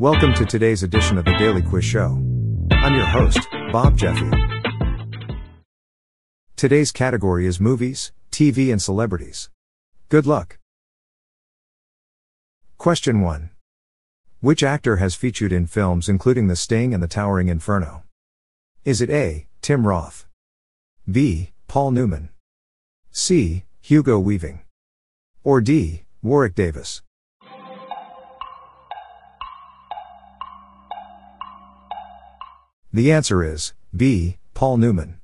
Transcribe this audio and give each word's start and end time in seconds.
Welcome 0.00 0.32
to 0.34 0.46
today's 0.46 0.84
edition 0.84 1.18
of 1.18 1.24
the 1.24 1.34
Daily 1.38 1.60
Quiz 1.60 1.84
Show. 1.84 2.22
I'm 2.70 2.94
your 2.94 3.04
host, 3.04 3.40
Bob 3.72 3.96
Jeffy. 3.96 4.30
Today's 6.54 6.92
category 6.92 7.46
is 7.46 7.58
movies, 7.58 8.12
TV, 8.30 8.70
and 8.70 8.80
celebrities. 8.80 9.50
Good 10.08 10.24
luck. 10.24 10.60
Question 12.76 13.22
1. 13.22 13.50
Which 14.40 14.62
actor 14.62 14.98
has 14.98 15.16
featured 15.16 15.50
in 15.50 15.66
films 15.66 16.08
including 16.08 16.46
The 16.46 16.54
Sting 16.54 16.94
and 16.94 17.02
The 17.02 17.08
Towering 17.08 17.48
Inferno? 17.48 18.04
Is 18.84 19.00
it 19.00 19.10
A. 19.10 19.48
Tim 19.62 19.84
Roth? 19.84 20.26
B. 21.10 21.50
Paul 21.66 21.90
Newman? 21.90 22.28
C. 23.10 23.64
Hugo 23.80 24.20
Weaving? 24.20 24.60
Or 25.42 25.60
D. 25.60 26.04
Warwick 26.22 26.54
Davis? 26.54 27.02
The 32.90 33.12
answer 33.12 33.44
is 33.44 33.74
B. 33.94 34.38
Paul 34.54 34.78
Newman. 34.78 35.20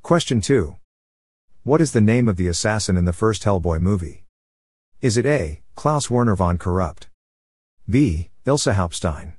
Question 0.00 0.40
2. 0.40 0.76
What 1.64 1.80
is 1.80 1.90
the 1.90 2.00
name 2.00 2.28
of 2.28 2.36
the 2.36 2.46
assassin 2.46 2.96
in 2.96 3.04
the 3.04 3.12
first 3.12 3.42
Hellboy 3.42 3.80
movie? 3.80 4.22
Is 5.00 5.16
it 5.16 5.26
A. 5.26 5.60
Klaus 5.74 6.08
Werner 6.08 6.36
von 6.36 6.56
Krupt? 6.56 7.08
B. 7.88 8.30
Ilse 8.46 8.66
Haupstein? 8.66 9.32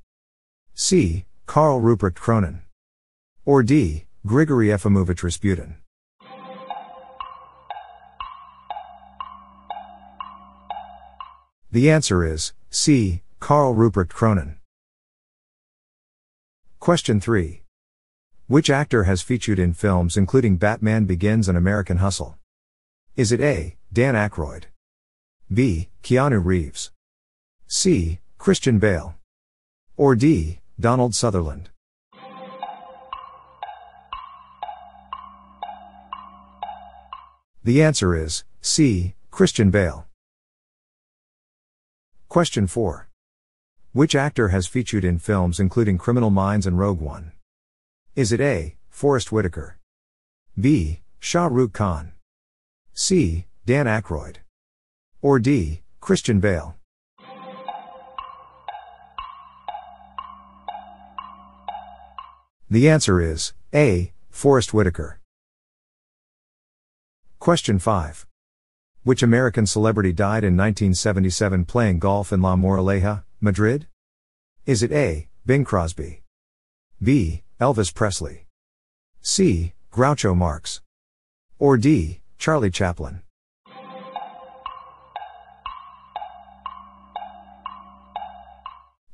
C. 0.73 1.23
Karl 1.45 1.79
Ruprecht 1.79 2.15
Kroenen? 2.15 2.63
Or 3.45 3.63
D. 3.63 4.05
Grigory 4.27 4.67
Efimovich 4.67 5.23
Rasputin? 5.23 5.77
The 11.71 11.89
answer 11.89 12.25
is 12.25 12.51
C. 12.69 13.21
Karl 13.39 13.73
Ruprecht 13.73 14.09
Kroenen. 14.09 14.57
Question 16.81 17.19
3. 17.19 17.61
Which 18.47 18.71
actor 18.71 19.03
has 19.03 19.21
featured 19.21 19.59
in 19.59 19.71
films 19.75 20.17
including 20.17 20.57
Batman 20.57 21.05
Begins 21.05 21.47
and 21.47 21.55
American 21.55 21.97
Hustle? 21.97 22.39
Is 23.15 23.31
it 23.31 23.39
A. 23.39 23.77
Dan 23.93 24.15
Aykroyd? 24.15 24.63
B. 25.53 25.89
Keanu 26.01 26.43
Reeves? 26.43 26.89
C. 27.67 28.17
Christian 28.39 28.79
Bale? 28.79 29.13
Or 29.95 30.15
D. 30.15 30.61
Donald 30.79 31.13
Sutherland? 31.13 31.69
The 37.63 37.83
answer 37.83 38.15
is 38.15 38.43
C. 38.59 39.13
Christian 39.29 39.69
Bale. 39.69 40.07
Question 42.27 42.65
4. 42.65 43.10
Which 43.93 44.15
actor 44.15 44.47
has 44.47 44.67
featured 44.67 45.03
in 45.03 45.19
films 45.19 45.59
including 45.59 45.97
Criminal 45.97 46.29
Minds 46.29 46.65
and 46.65 46.79
Rogue 46.79 47.01
One? 47.01 47.33
Is 48.15 48.31
it 48.31 48.39
A. 48.39 48.77
Forest 48.89 49.33
Whitaker? 49.33 49.79
B. 50.57 51.01
Shah 51.19 51.49
Rukh 51.51 51.73
Khan? 51.73 52.13
C. 52.93 53.47
Dan 53.65 53.87
Aykroyd? 53.87 54.37
Or 55.21 55.39
D. 55.39 55.81
Christian 55.99 56.39
Bale? 56.39 56.77
The 62.69 62.87
answer 62.87 63.19
is 63.19 63.51
A. 63.73 64.13
Forest 64.29 64.73
Whitaker. 64.73 65.19
Question 67.39 67.77
5. 67.77 68.25
Which 69.03 69.21
American 69.21 69.65
celebrity 69.65 70.13
died 70.13 70.45
in 70.45 70.55
1977 70.55 71.65
playing 71.65 71.99
golf 71.99 72.31
in 72.31 72.41
La 72.41 72.55
Moraleja, 72.55 73.23
Madrid? 73.43 73.87
Is 74.67 74.83
it 74.83 74.91
A. 74.91 75.27
Bing 75.47 75.63
Crosby? 75.63 76.21
B. 77.01 77.41
Elvis 77.59 77.91
Presley? 77.91 78.45
C. 79.19 79.73
Groucho 79.91 80.37
Marx? 80.37 80.81
Or 81.57 81.75
D. 81.75 82.21
Charlie 82.37 82.69
Chaplin? 82.69 83.23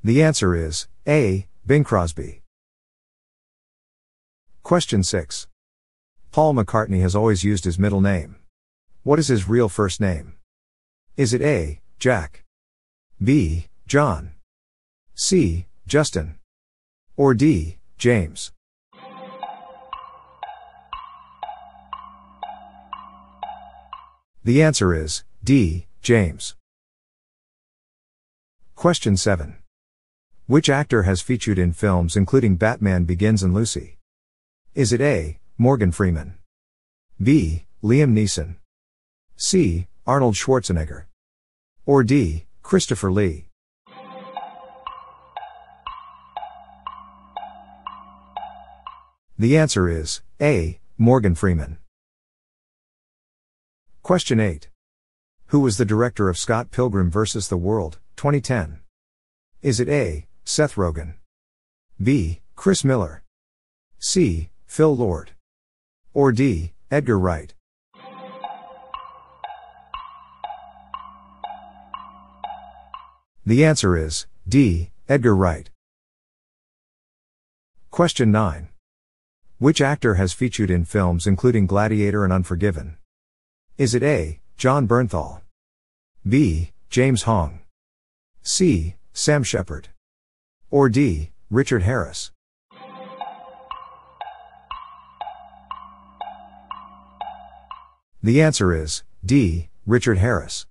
The 0.04 0.22
answer 0.22 0.54
is 0.56 0.90
A. 1.08 1.48
Bing 1.66 1.86
Crosby. 1.86 2.42
Question 4.62 5.04
6. 5.04 5.48
Paul 6.34 6.54
McCartney 6.54 7.00
has 7.00 7.16
always 7.16 7.46
used 7.46 7.64
his 7.64 7.80
middle 7.80 8.02
name. 8.02 8.36
What 9.04 9.20
is 9.20 9.30
his 9.30 9.48
real 9.48 9.70
first 9.70 10.02
name? 10.02 10.34
Is 11.16 11.34
it 11.34 11.42
A. 11.42 11.80
Jack? 11.98 12.44
B. 13.24 13.68
John? 13.88 14.31
C. 15.16 15.66
Justin? 15.88 16.36
Or 17.16 17.34
D. 17.34 17.78
James? 17.98 18.52
The 24.44 24.62
answer 24.62 24.94
is 24.94 25.24
D. 25.42 25.88
James. 26.02 26.58
Question 28.76 29.16
7. 29.16 29.56
Which 30.47 30.70
actor 30.70 31.03
has 31.03 31.22
featured 31.22 31.58
in 31.58 31.72
films 31.72 32.18
including 32.18 32.58
Batman 32.58 33.06
Begins 33.06 33.42
and 33.42 33.53
Lucy? 33.53 33.96
Is 34.76 34.92
it 34.92 35.00
A. 35.00 35.40
Morgan 35.58 35.94
Freeman? 35.94 36.34
B. 37.24 37.64
Liam 37.81 38.12
Neeson? 38.12 38.58
C. 39.38 39.88
Arnold 40.06 40.36
Schwarzenegger? 40.36 41.06
Or 41.86 42.03
D. 42.03 42.44
Christopher 42.62 43.14
Lee? 43.14 43.47
The 49.40 49.56
answer 49.56 49.88
is 49.88 50.22
A. 50.42 50.80
Morgan 50.98 51.36
Freeman. 51.36 51.78
Question 54.02 54.40
8. 54.40 54.68
Who 55.48 55.59
was 55.59 55.78
the 55.78 55.86
director 55.86 56.28
of 56.28 56.40
Scott 56.40 56.72
Pilgrim 56.72 57.12
vs. 57.12 57.47
the 57.47 57.56
World, 57.56 58.00
2010? 58.16 58.80
Is 59.62 59.80
it 59.80 59.90
A. 59.90 60.26
Seth 60.44 60.74
Rogen? 60.74 61.18
B. 62.02 62.42
Chris 62.56 62.84
Miller? 62.84 63.22
C. 64.00 64.50
Phil 64.66 64.96
Lord? 64.96 65.34
Or 66.16 66.31
D. 66.31 66.74
Edgar 66.90 67.20
Wright? 67.20 67.53
The 73.46 73.64
answer 73.64 73.96
is 73.96 74.26
D. 74.50 74.90
Edgar 75.08 75.36
Wright. 75.36 75.70
Question 77.92 78.31
9. 78.31 78.70
Which 79.59 79.81
actor 79.81 80.13
has 80.16 80.34
featured 80.34 80.69
in 80.69 80.85
films 80.85 81.25
including 81.25 81.66
Gladiator 81.66 82.23
and 82.23 82.31
Unforgiven? 82.31 82.97
Is 83.75 83.95
it 83.95 84.03
A. 84.03 84.40
Jon 84.56 84.88
Bernthal? 84.88 85.41
B. 86.28 86.73
James 86.91 87.23
Hong? 87.23 87.61
C. 88.43 88.93
Sam 89.14 89.41
Shepard? 89.41 89.90
Or 90.70 90.90
D. 90.90 91.32
Richard 91.49 91.82
Harris? 91.82 92.29
The 98.22 98.43
answer 98.43 98.76
is 98.76 99.02
D. 99.26 99.70
Richard 99.87 100.20
Harris. 100.20 100.67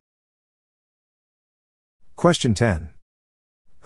Question 2.15 2.55
10 2.55 2.91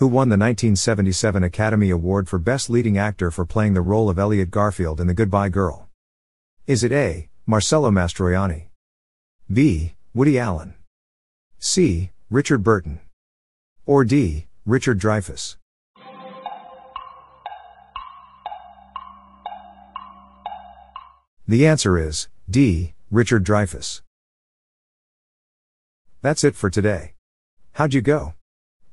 who 0.01 0.07
won 0.07 0.31
the 0.31 0.39
1977 0.39 1.45
Academy 1.45 1.91
Award 1.91 2.27
for 2.27 2.39
Best 2.39 2.71
Leading 2.71 2.97
Actor 2.97 3.31
for 3.31 3.45
playing 3.45 3.75
the 3.75 3.83
role 3.83 4.09
of 4.09 4.19
Elliot 4.19 4.51
Garfield 4.51 4.99
in 4.99 5.07
The 5.07 5.13
Goodbye 5.13 5.51
Girl? 5.51 5.91
Is 6.67 6.83
it 6.83 6.91
A. 6.91 7.29
Marcello 7.45 7.91
Mastroianni? 7.91 8.69
B. 9.53 9.93
Woody 10.15 10.39
Allen? 10.39 10.73
C. 11.59 12.13
Richard 12.31 12.65
Burton? 12.65 13.01
Or 13.85 14.07
D. 14.07 14.47
Richard 14.65 14.99
Dreyfuss? 14.99 15.57
The 21.47 21.67
answer 21.67 21.99
is 21.99 22.29
D. 22.49 22.95
Richard 23.11 23.45
Dreyfuss. 23.45 24.01
That's 26.23 26.43
it 26.43 26.57
for 26.57 26.71
today. 26.71 27.13
How'd 27.73 27.93
you 27.93 28.01
go? 28.01 28.33